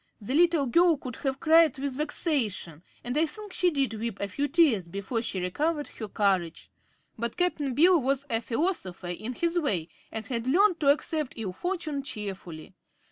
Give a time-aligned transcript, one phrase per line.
[0.19, 4.27] The little girl could have cried with vexation, and I think she did weep a
[4.27, 6.71] few tears before she recovered her courage;
[7.19, 11.53] but Cap'n Bill was a philosopher, in his way, and had learned to accept ill
[11.53, 12.73] fortune cheerfully.